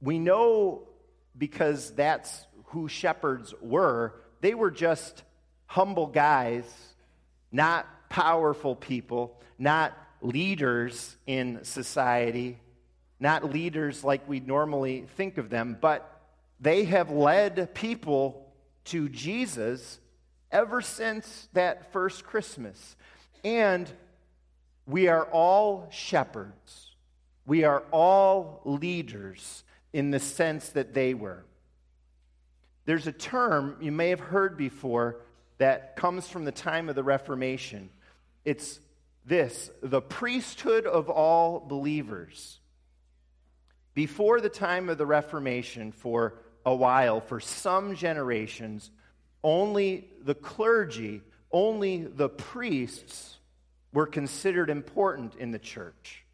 We 0.01 0.19
know 0.19 0.89
because 1.37 1.91
that's 1.93 2.47
who 2.67 2.89
shepherds 2.89 3.55
were. 3.61 4.15
They 4.41 4.55
were 4.55 4.71
just 4.71 5.23
humble 5.67 6.07
guys, 6.07 6.65
not 7.51 7.87
powerful 8.09 8.75
people, 8.75 9.41
not 9.59 9.97
leaders 10.23 11.17
in 11.27 11.65
society, 11.65 12.59
not 13.23 13.53
leaders 13.53 14.03
like 14.03 14.29
we 14.29 14.41
normally 14.41 15.07
think 15.17 15.39
of 15.39 15.49
them, 15.49 15.79
but 15.81 16.21
they 16.61 16.85
have 16.85 17.11
led 17.11 17.73
people 17.73 18.53
to 18.87 19.09
Jesus 19.09 20.01
ever 20.51 20.81
since 20.81 21.49
that 21.53 21.93
first 21.93 22.25
Christmas. 22.25 22.97
And 23.45 23.89
we 24.87 25.07
are 25.07 25.25
all 25.25 25.89
shepherds. 25.91 26.91
We 27.47 27.63
are 27.63 27.85
all 27.93 28.61
leaders 28.65 29.63
in 29.93 30.11
the 30.11 30.21
sense 30.21 30.71
that 30.71 30.93
they 30.93 31.15
were. 31.15 31.45
There's 32.87 33.07
a 33.07 33.13
term 33.13 33.77
you 33.81 33.93
may 33.93 34.09
have 34.09 34.21
heard 34.21 34.57
before 34.57 35.21
that 35.59 35.95
comes 35.95 36.27
from 36.27 36.45
the 36.45 36.53
time 36.53 36.89
of 36.89 36.97
the 36.97 37.05
Reformation. 37.05 37.89
It's 38.45 38.81
this 39.25 39.71
the 39.81 40.01
priesthood 40.01 40.87
of 40.87 41.09
all 41.09 41.61
believers. 41.61 42.59
Before 43.95 44.41
the 44.41 44.49
time 44.49 44.89
of 44.89 44.99
the 44.99 45.07
Reformation, 45.07 45.93
for 45.93 46.35
a 46.65 46.75
while, 46.75 47.21
for 47.21 47.41
some 47.41 47.95
generations, 47.95 48.91
only 49.43 50.09
the 50.25 50.35
clergy, 50.35 51.23
only 51.51 52.05
the 52.05 52.29
priests 52.29 53.37
were 53.93 54.07
considered 54.07 54.71
important 54.71 55.35
in 55.35 55.51
the 55.51 55.59
church. 55.59 56.25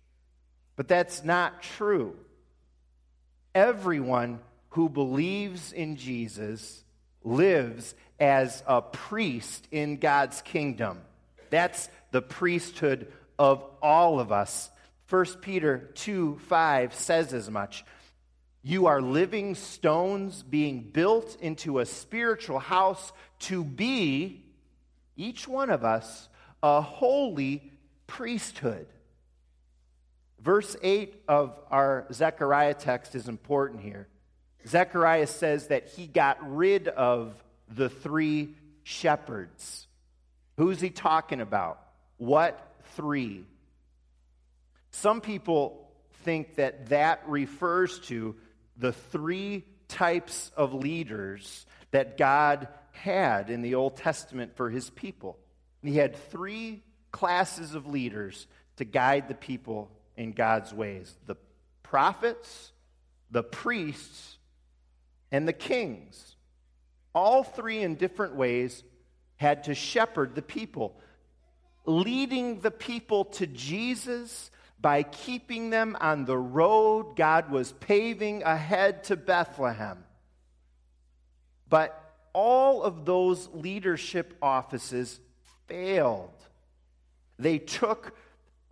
But 0.76 0.88
that's 0.88 1.24
not 1.24 1.62
true 1.62 2.14
everyone 3.54 4.38
who 4.70 4.88
believes 4.88 5.72
in 5.72 5.96
Jesus 5.96 6.84
lives 7.24 7.94
as 8.20 8.62
a 8.66 8.80
priest 8.80 9.66
in 9.72 9.96
God's 9.96 10.40
kingdom. 10.42 11.00
That's 11.50 11.88
the 12.12 12.22
priesthood 12.22 13.12
of 13.38 13.64
all 13.82 14.20
of 14.20 14.30
us. 14.30 14.70
1 15.08 15.24
Peter 15.40 15.90
2 15.94 16.38
5 16.48 16.94
says 16.94 17.32
as 17.32 17.50
much. 17.50 17.84
You 18.62 18.86
are 18.86 19.00
living 19.00 19.54
stones 19.54 20.42
being 20.42 20.82
built 20.82 21.36
into 21.40 21.78
a 21.78 21.86
spiritual 21.86 22.58
house 22.58 23.12
to 23.40 23.64
be, 23.64 24.44
each 25.16 25.48
one 25.48 25.70
of 25.70 25.84
us, 25.84 26.28
a 26.62 26.80
holy 26.82 27.72
priesthood. 28.06 28.86
Verse 30.40 30.76
8 30.82 31.22
of 31.28 31.56
our 31.70 32.06
Zechariah 32.12 32.74
text 32.74 33.14
is 33.14 33.28
important 33.28 33.80
here. 33.80 34.08
Zechariah 34.66 35.26
says 35.26 35.68
that 35.68 35.88
he 35.88 36.06
got 36.06 36.38
rid 36.54 36.88
of 36.88 37.32
the 37.68 37.88
three 37.88 38.54
shepherds. 38.82 39.86
Who's 40.56 40.80
he 40.80 40.90
talking 40.90 41.40
about? 41.40 41.80
What 42.18 42.60
three? 42.96 43.44
Some 45.00 45.20
people 45.20 45.88
think 46.24 46.56
that 46.56 46.88
that 46.88 47.22
refers 47.28 48.00
to 48.00 48.34
the 48.76 48.92
three 48.92 49.64
types 49.86 50.50
of 50.56 50.74
leaders 50.74 51.66
that 51.92 52.18
God 52.18 52.66
had 52.90 53.48
in 53.48 53.62
the 53.62 53.76
Old 53.76 53.96
Testament 53.96 54.56
for 54.56 54.70
his 54.70 54.90
people. 54.90 55.38
He 55.84 55.96
had 55.96 56.16
three 56.16 56.82
classes 57.12 57.76
of 57.76 57.86
leaders 57.86 58.48
to 58.78 58.84
guide 58.84 59.28
the 59.28 59.36
people 59.36 59.88
in 60.16 60.32
God's 60.32 60.74
ways 60.74 61.14
the 61.26 61.36
prophets, 61.84 62.72
the 63.30 63.44
priests, 63.44 64.36
and 65.30 65.46
the 65.46 65.52
kings. 65.52 66.34
All 67.14 67.44
three, 67.44 67.82
in 67.82 67.94
different 67.94 68.34
ways, 68.34 68.82
had 69.36 69.62
to 69.64 69.76
shepherd 69.76 70.34
the 70.34 70.42
people, 70.42 70.98
leading 71.86 72.58
the 72.62 72.72
people 72.72 73.26
to 73.26 73.46
Jesus 73.46 74.50
by 74.80 75.02
keeping 75.02 75.70
them 75.70 75.96
on 76.00 76.24
the 76.24 76.38
road 76.38 77.16
God 77.16 77.50
was 77.50 77.72
paving 77.72 78.42
ahead 78.44 79.04
to 79.04 79.16
Bethlehem. 79.16 80.04
But 81.68 82.00
all 82.32 82.82
of 82.82 83.04
those 83.04 83.48
leadership 83.52 84.34
offices 84.40 85.18
failed 85.66 86.30
They 87.38 87.58
took 87.58 88.16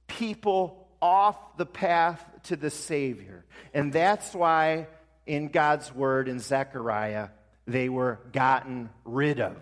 people 0.07 0.89
off 1.01 1.57
the 1.57 1.67
path 1.67 2.25
to 2.45 2.57
the 2.57 2.71
Savior. 2.71 3.45
And 3.75 3.93
that's 3.93 4.35
why 4.35 4.89
in 5.27 5.49
God's 5.49 5.95
word 5.95 6.29
in 6.29 6.41
Zechariah, 6.41 7.29
they 7.67 7.89
were 7.89 8.21
gotten 8.33 8.91
rid 9.05 9.41
of. 9.41 9.57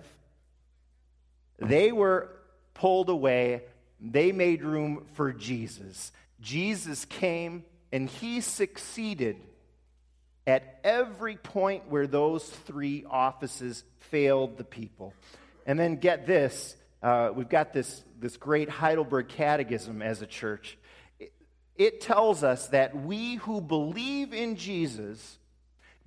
They 1.59 1.93
were 1.93 2.31
pulled 2.75 3.09
away. 3.09 3.63
They 4.01 4.33
made 4.33 4.63
room 4.63 5.07
for 5.15 5.33
Jesus. 5.33 6.13
Jesus 6.45 7.05
came 7.07 7.65
and 7.91 8.09
he 8.09 8.41
succeeded 8.41 9.37
at 10.47 10.79
every 10.85 11.37
point 11.37 11.89
where 11.89 12.07
those 12.07 12.45
three 12.45 13.05
offices 13.11 13.83
failed 13.99 14.59
the 14.59 14.65
people. 14.65 15.15
And 15.67 15.79
then 15.79 15.97
get 15.97 16.27
this 16.27 16.77
uh, 17.05 17.31
we've 17.35 17.51
got 17.51 17.75
this, 17.75 18.03
this 18.19 18.39
great 18.39 18.71
Heidelberg 18.71 19.29
Catechism 19.29 20.01
as 20.01 20.23
a 20.23 20.27
church. 20.27 20.79
It, 21.21 21.33
it 21.77 22.01
tells 22.01 22.43
us 22.43 22.69
that 22.69 22.97
we 22.97 23.35
who 23.35 23.61
believe 23.61 24.33
in 24.33 24.57
Jesus, 24.57 25.39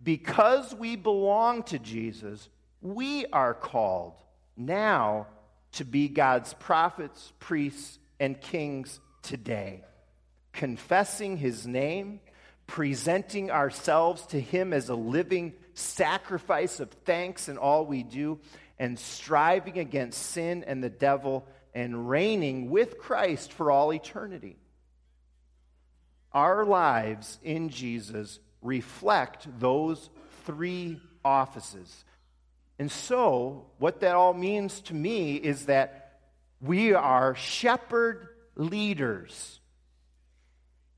because 0.01 0.74
we 0.74 0.96
belong 0.96 1.62
to 1.63 1.77
Jesus, 1.77 2.50
we 2.82 3.27
are 3.27 3.53
called 3.53 4.15
now 4.56 5.27
to 5.74 5.86
be 5.86 6.08
God's 6.08 6.56
prophets, 6.56 7.32
priests, 7.38 8.00
and 8.20 8.41
kings 8.41 9.00
today, 9.22 9.84
confessing 10.57 11.37
his 11.37 11.65
name, 11.65 12.19
presenting 12.65 13.49
ourselves 13.49 14.25
to 14.27 14.41
him 14.41 14.73
as 14.73 14.89
a 14.89 14.95
living 14.95 15.53
sacrifice 15.73 16.79
of 16.79 16.91
thanks 17.05 17.47
in 17.47 17.57
all 17.57 17.85
we 17.85 18.03
do, 18.03 18.39
and 18.77 18.99
striving 18.99 19.77
against 19.77 20.21
sin 20.21 20.63
and 20.67 20.83
the 20.83 20.89
devil 20.89 21.47
and 21.73 22.09
reigning 22.09 22.69
with 22.69 22.97
Christ 22.97 23.53
for 23.53 23.71
all 23.71 23.93
eternity. 23.93 24.57
Our 26.33 26.65
lives 26.65 27.39
in 27.43 27.69
Jesus 27.69 28.39
reflect 28.61 29.47
those 29.59 30.09
three 30.45 30.99
offices. 31.23 32.03
And 32.79 32.91
so, 32.91 33.67
what 33.77 34.01
that 34.01 34.15
all 34.15 34.33
means 34.33 34.81
to 34.81 34.93
me 34.93 35.35
is 35.35 35.67
that 35.67 36.19
we 36.61 36.93
are 36.93 37.35
shepherd 37.35 38.27
leaders. 38.55 39.59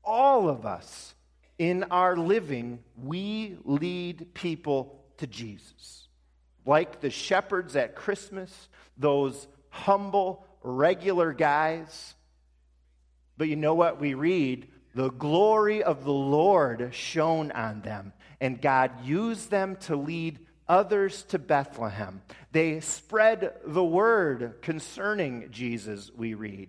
All 0.04 0.48
of 0.48 0.66
us 0.66 1.14
in 1.58 1.84
our 1.84 2.16
living, 2.16 2.80
we 2.96 3.56
lead 3.64 4.34
people 4.34 5.04
to 5.18 5.26
Jesus 5.26 6.00
like 6.66 7.00
the 7.00 7.10
shepherds 7.10 7.76
at 7.76 7.96
Christmas, 7.96 8.68
those 8.96 9.46
humble, 9.70 10.46
regular 10.62 11.32
guys. 11.32 12.14
But 13.36 13.48
you 13.48 13.56
know 13.56 13.74
what 13.74 14.00
we 14.00 14.14
read? 14.14 14.68
The 14.94 15.10
glory 15.10 15.82
of 15.82 16.04
the 16.04 16.12
Lord 16.12 16.90
shone 16.92 17.50
on 17.52 17.80
them, 17.80 18.12
and 18.40 18.60
God 18.60 19.04
used 19.04 19.50
them 19.50 19.76
to 19.82 19.96
lead 19.96 20.38
others 20.68 21.22
to 21.24 21.38
Bethlehem. 21.38 22.22
They 22.52 22.80
spread 22.80 23.52
the 23.64 23.84
word 23.84 24.58
concerning 24.62 25.50
Jesus, 25.50 26.10
we 26.14 26.34
read. 26.34 26.68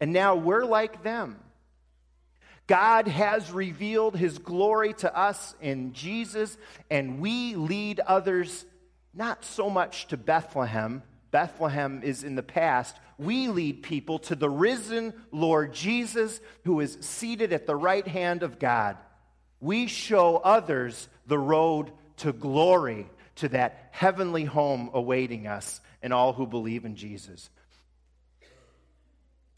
And 0.00 0.12
now 0.12 0.34
we're 0.34 0.64
like 0.64 1.02
them. 1.02 1.38
God 2.66 3.08
has 3.08 3.50
revealed 3.50 4.16
his 4.16 4.38
glory 4.38 4.94
to 4.94 5.16
us 5.16 5.54
in 5.60 5.92
Jesus, 5.92 6.56
and 6.90 7.20
we 7.20 7.56
lead 7.56 8.00
others 8.00 8.64
not 9.12 9.44
so 9.44 9.68
much 9.68 10.08
to 10.08 10.16
Bethlehem. 10.16 11.02
Bethlehem 11.30 12.02
is 12.02 12.24
in 12.24 12.36
the 12.36 12.42
past. 12.42 12.96
We 13.18 13.48
lead 13.48 13.82
people 13.82 14.18
to 14.20 14.34
the 14.34 14.48
risen 14.48 15.12
Lord 15.30 15.74
Jesus, 15.74 16.40
who 16.64 16.80
is 16.80 16.96
seated 17.00 17.52
at 17.52 17.66
the 17.66 17.76
right 17.76 18.06
hand 18.06 18.42
of 18.42 18.58
God. 18.58 18.96
We 19.60 19.86
show 19.86 20.36
others 20.36 21.08
the 21.26 21.38
road 21.38 21.90
to 22.18 22.32
glory, 22.32 23.06
to 23.36 23.48
that 23.50 23.88
heavenly 23.90 24.44
home 24.44 24.90
awaiting 24.94 25.46
us 25.46 25.80
and 26.02 26.12
all 26.12 26.32
who 26.32 26.46
believe 26.46 26.84
in 26.84 26.96
Jesus. 26.96 27.50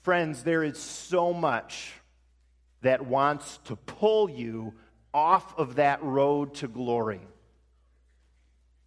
Friends, 0.02 0.42
there 0.42 0.62
is 0.62 0.78
so 0.78 1.32
much 1.32 1.92
that 2.86 3.06
wants 3.06 3.58
to 3.64 3.76
pull 3.76 4.30
you 4.30 4.72
off 5.12 5.58
of 5.58 5.76
that 5.76 6.02
road 6.02 6.54
to 6.54 6.68
glory. 6.68 7.20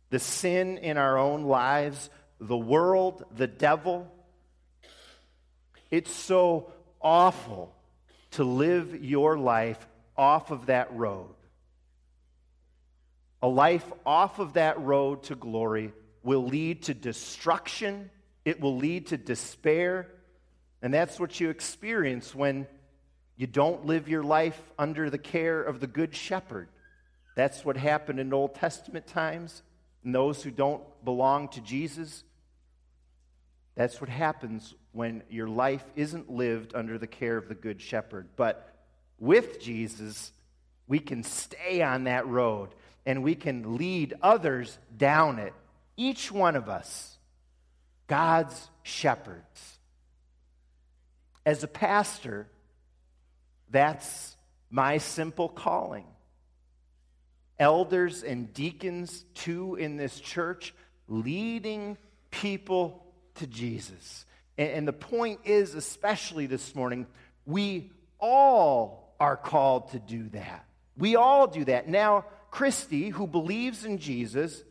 The 0.09 0.19
sin 0.19 0.77
in 0.77 0.97
our 0.97 1.17
own 1.17 1.43
lives, 1.43 2.09
the 2.39 2.57
world, 2.57 3.25
the 3.35 3.47
devil. 3.47 4.11
It's 5.91 6.11
so 6.11 6.71
awful 7.01 7.75
to 8.31 8.43
live 8.43 9.03
your 9.03 9.37
life 9.37 9.85
off 10.17 10.51
of 10.51 10.67
that 10.67 10.95
road. 10.95 11.35
A 13.41 13.47
life 13.47 13.89
off 14.05 14.39
of 14.39 14.53
that 14.53 14.79
road 14.79 15.23
to 15.23 15.35
glory 15.35 15.93
will 16.23 16.45
lead 16.45 16.83
to 16.83 16.93
destruction, 16.93 18.09
it 18.45 18.59
will 18.59 18.77
lead 18.77 19.07
to 19.07 19.17
despair, 19.17 20.07
and 20.81 20.93
that's 20.93 21.19
what 21.19 21.39
you 21.39 21.49
experience 21.49 22.35
when 22.35 22.67
you 23.39 23.47
don't 23.47 23.85
live 23.85 24.09
your 24.09 24.21
life 24.21 24.61
under 24.77 25.09
the 25.09 25.17
care 25.17 25.63
of 25.63 25.79
the 25.79 25.87
Good 25.87 26.13
Shepherd. 26.13 26.67
That's 27.37 27.63
what 27.63 27.77
happened 27.77 28.19
in 28.19 28.33
Old 28.33 28.53
Testament 28.53 29.07
times. 29.07 29.63
And 30.03 30.13
those 30.13 30.43
who 30.43 30.51
don't 30.51 30.83
belong 31.05 31.47
to 31.49 31.61
Jesus, 31.61 32.25
that's 33.75 34.01
what 34.01 34.09
happens 34.09 34.75
when 34.91 35.23
your 35.29 35.47
life 35.47 35.85
isn't 35.95 36.29
lived 36.29 36.75
under 36.75 36.97
the 36.97 37.07
care 37.07 37.37
of 37.37 37.47
the 37.47 37.55
Good 37.55 37.79
Shepherd. 37.79 38.27
But 38.35 38.75
with 39.19 39.61
Jesus, 39.61 40.33
we 40.89 40.99
can 40.99 41.23
stay 41.23 41.81
on 41.81 42.03
that 42.03 42.27
road 42.27 42.75
and 43.05 43.23
we 43.23 43.35
can 43.35 43.77
lead 43.77 44.15
others 44.21 44.77
down 44.97 45.39
it. 45.39 45.53
Each 45.95 46.29
one 46.29 46.57
of 46.57 46.67
us, 46.67 47.17
God's 48.07 48.69
shepherds. 48.83 49.79
As 51.45 51.63
a 51.63 51.69
pastor, 51.69 52.49
that's 53.69 54.35
my 54.69 54.97
simple 54.97 55.49
calling. 55.49 56.05
Elders 57.57 58.23
and 58.23 58.53
deacons, 58.53 59.25
too, 59.33 59.75
in 59.75 59.97
this 59.97 60.19
church, 60.19 60.73
leading 61.07 61.97
people 62.31 63.05
to 63.35 63.47
Jesus. 63.47 64.25
And, 64.57 64.87
the 64.87 64.93
point 64.93 65.41
is, 65.45 65.75
especially 65.75 66.45
this 66.45 66.75
morning, 66.75 67.07
we 67.45 67.91
all 68.19 69.15
are 69.19 69.37
called 69.37 69.91
to 69.91 69.99
do 69.99 70.29
that. 70.29 70.65
We 70.97 71.15
all 71.15 71.47
do 71.47 71.63
that. 71.65 71.87
Now, 71.87 72.25
Christy, 72.51 73.09
who 73.09 73.27
believes 73.27 73.85
in 73.85 73.99
Jesus, 73.99 74.63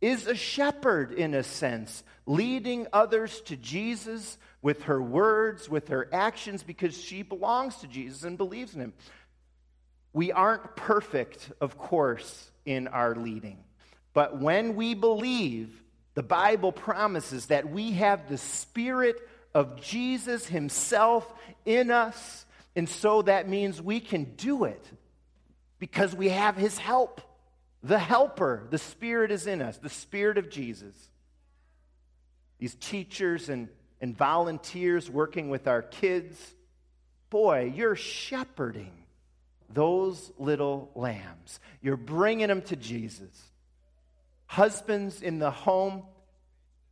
is 0.00 0.26
a 0.26 0.34
shepherd 0.34 1.12
in 1.12 1.32
a 1.32 1.42
sense, 1.42 2.02
leading 2.26 2.86
others 2.92 3.40
to 3.42 3.56
Jesus 3.56 4.36
with 4.64 4.84
her 4.84 5.00
words, 5.00 5.68
with 5.68 5.88
her 5.88 6.08
actions, 6.10 6.62
because 6.62 6.96
she 6.96 7.20
belongs 7.20 7.76
to 7.76 7.86
Jesus 7.86 8.24
and 8.24 8.38
believes 8.38 8.74
in 8.74 8.80
him. 8.80 8.92
We 10.14 10.32
aren't 10.32 10.74
perfect, 10.74 11.52
of 11.60 11.76
course, 11.76 12.50
in 12.64 12.88
our 12.88 13.14
leading. 13.14 13.58
But 14.14 14.40
when 14.40 14.74
we 14.74 14.94
believe, 14.94 15.82
the 16.14 16.22
Bible 16.22 16.72
promises 16.72 17.46
that 17.46 17.68
we 17.68 17.92
have 17.92 18.26
the 18.30 18.38
Spirit 18.38 19.16
of 19.52 19.82
Jesus 19.82 20.46
Himself 20.46 21.30
in 21.66 21.90
us. 21.90 22.46
And 22.74 22.88
so 22.88 23.20
that 23.20 23.46
means 23.46 23.82
we 23.82 24.00
can 24.00 24.32
do 24.36 24.64
it 24.64 24.82
because 25.78 26.16
we 26.16 26.30
have 26.30 26.56
His 26.56 26.78
help. 26.78 27.20
The 27.82 27.98
helper, 27.98 28.66
the 28.70 28.78
Spirit 28.78 29.30
is 29.30 29.46
in 29.46 29.60
us, 29.60 29.76
the 29.76 29.90
Spirit 29.90 30.38
of 30.38 30.48
Jesus. 30.48 30.94
These 32.58 32.76
teachers 32.76 33.50
and 33.50 33.68
and 34.04 34.14
volunteers 34.14 35.10
working 35.10 35.48
with 35.48 35.66
our 35.66 35.80
kids. 35.80 36.38
Boy, 37.30 37.72
you're 37.74 37.96
shepherding 37.96 38.92
those 39.72 40.30
little 40.38 40.90
lambs. 40.94 41.58
You're 41.80 41.96
bringing 41.96 42.48
them 42.48 42.60
to 42.64 42.76
Jesus. 42.76 43.30
Husbands 44.44 45.22
in 45.22 45.38
the 45.38 45.50
home, 45.50 46.02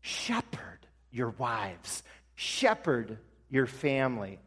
shepherd 0.01 0.79
your 1.11 1.29
wives, 1.37 2.03
shepherd 2.35 3.19
your 3.51 3.67
family, 3.67 4.39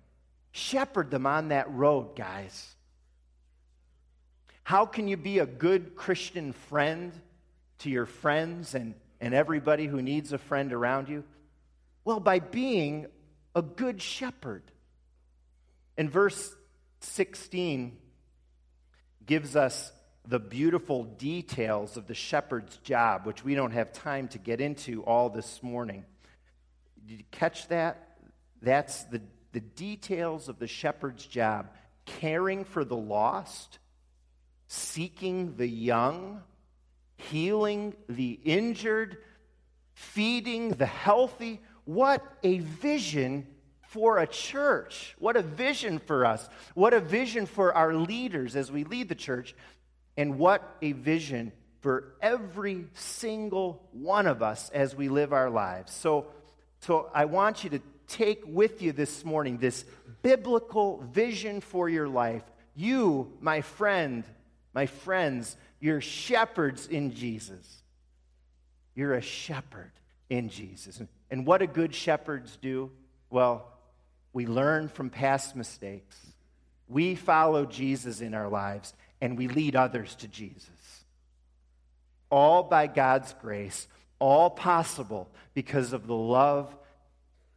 shepherd 0.51 1.11
them 1.11 1.27
on 1.27 1.49
that 1.49 1.71
road, 1.71 2.15
guys. 2.15 2.75
How 4.63 4.87
can 4.87 5.07
you 5.07 5.17
be 5.17 5.37
a 5.37 5.45
good 5.45 5.95
Christian 5.95 6.51
friend 6.51 7.11
to 7.79 7.91
your 7.91 8.07
friends 8.07 8.73
and, 8.73 8.95
and 9.21 9.35
everybody 9.35 9.85
who 9.85 10.01
needs 10.01 10.33
a 10.33 10.39
friend 10.39 10.73
around 10.73 11.09
you? 11.09 11.23
Well, 12.05 12.19
by 12.19 12.39
being 12.39 13.07
a 13.55 13.61
good 13.61 14.01
shepherd. 14.01 14.63
And 15.97 16.09
verse 16.09 16.55
16 16.99 17.97
gives 19.25 19.55
us 19.55 19.91
the 20.27 20.39
beautiful 20.39 21.03
details 21.03 21.97
of 21.97 22.07
the 22.07 22.13
shepherd's 22.13 22.77
job, 22.77 23.25
which 23.25 23.43
we 23.43 23.55
don't 23.55 23.71
have 23.71 23.91
time 23.93 24.27
to 24.29 24.37
get 24.37 24.61
into 24.61 25.03
all 25.03 25.29
this 25.29 25.61
morning. 25.61 26.05
Did 27.07 27.19
you 27.19 27.25
catch 27.31 27.67
that? 27.67 28.17
That's 28.61 29.03
the, 29.05 29.21
the 29.51 29.59
details 29.59 30.49
of 30.49 30.59
the 30.59 30.67
shepherd's 30.67 31.25
job 31.25 31.69
caring 32.05 32.65
for 32.65 32.83
the 32.83 32.95
lost, 32.95 33.79
seeking 34.67 35.55
the 35.57 35.67
young, 35.67 36.41
healing 37.17 37.95
the 38.09 38.39
injured, 38.43 39.17
feeding 39.93 40.69
the 40.69 40.85
healthy. 40.85 41.61
What 41.85 42.25
a 42.43 42.59
vision 42.59 43.47
for 43.89 44.17
a 44.17 44.27
church. 44.27 45.15
What 45.19 45.37
a 45.37 45.41
vision 45.41 45.99
for 45.99 46.25
us. 46.25 46.49
What 46.73 46.93
a 46.93 46.99
vision 46.99 47.45
for 47.45 47.73
our 47.73 47.93
leaders 47.93 48.55
as 48.55 48.71
we 48.71 48.83
lead 48.83 49.07
the 49.07 49.15
church. 49.15 49.55
And 50.17 50.37
what 50.37 50.77
a 50.81 50.91
vision 50.91 51.51
for 51.79 52.15
every 52.21 52.87
single 52.95 53.87
one 53.91 54.25
of 54.25 54.41
us 54.41 54.69
as 54.71 54.95
we 54.95 55.07
live 55.07 55.31
our 55.31 55.49
lives. 55.49 55.93
So, 55.93 56.27
so 56.81 57.09
I 57.13 57.25
want 57.25 57.63
you 57.63 57.69
to 57.71 57.81
take 58.07 58.43
with 58.45 58.81
you 58.81 58.91
this 58.91 59.23
morning 59.23 59.59
this 59.59 59.85
biblical 60.23 61.03
vision 61.11 61.61
for 61.61 61.87
your 61.87 62.07
life. 62.07 62.43
You, 62.75 63.31
my 63.39 63.61
friend, 63.61 64.23
my 64.73 64.87
friends, 64.87 65.55
you're 65.79 66.01
shepherds 66.01 66.87
in 66.87 67.13
Jesus. 67.13 67.83
You're 68.95 69.13
a 69.13 69.21
shepherd 69.21 69.91
in 70.29 70.49
Jesus. 70.49 71.01
And 71.29 71.45
what 71.45 71.59
do 71.59 71.67
good 71.67 71.93
shepherds 71.93 72.57
do? 72.61 72.91
Well, 73.29 73.71
we 74.33 74.45
learn 74.45 74.89
from 74.89 75.09
past 75.09 75.55
mistakes. 75.55 76.19
We 76.87 77.15
follow 77.15 77.65
Jesus 77.65 78.21
in 78.21 78.33
our 78.33 78.49
lives, 78.49 78.93
and 79.21 79.37
we 79.37 79.47
lead 79.47 79.75
others 79.75 80.15
to 80.15 80.27
Jesus 80.27 80.69
all 82.29 82.63
by 82.63 82.87
God's 82.87 83.33
grace, 83.41 83.87
all 84.19 84.49
possible 84.49 85.29
because 85.53 85.93
of 85.93 86.07
the 86.07 86.15
love 86.15 86.75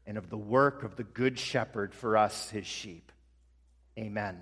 and 0.06 0.16
of 0.16 0.30
the 0.30 0.38
work 0.38 0.84
of 0.84 0.96
the 0.96 1.04
Good 1.04 1.38
Shepherd 1.38 1.94
for 1.94 2.16
us, 2.16 2.50
his 2.50 2.66
sheep. 2.66 3.10
Amen. 3.98 4.38